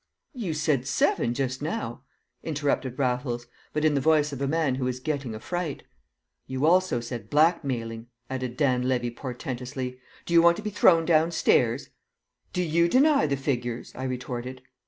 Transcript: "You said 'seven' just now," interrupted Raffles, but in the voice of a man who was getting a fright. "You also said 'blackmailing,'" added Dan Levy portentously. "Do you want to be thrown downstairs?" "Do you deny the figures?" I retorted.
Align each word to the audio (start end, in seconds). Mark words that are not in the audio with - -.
"You 0.33 0.55
said 0.55 0.87
'seven' 0.87 1.35
just 1.35 1.61
now," 1.61 2.01
interrupted 2.41 2.97
Raffles, 2.97 3.45
but 3.71 3.85
in 3.85 3.93
the 3.93 4.01
voice 4.01 4.31
of 4.33 4.41
a 4.41 4.47
man 4.47 4.73
who 4.73 4.85
was 4.85 4.99
getting 4.99 5.35
a 5.35 5.39
fright. 5.39 5.83
"You 6.47 6.65
also 6.65 6.99
said 7.01 7.29
'blackmailing,'" 7.29 8.07
added 8.27 8.57
Dan 8.57 8.87
Levy 8.89 9.11
portentously. 9.11 9.99
"Do 10.25 10.33
you 10.33 10.41
want 10.41 10.57
to 10.57 10.63
be 10.63 10.71
thrown 10.71 11.05
downstairs?" 11.05 11.89
"Do 12.51 12.63
you 12.63 12.87
deny 12.87 13.27
the 13.27 13.37
figures?" 13.37 13.91
I 13.93 14.05
retorted. 14.05 14.63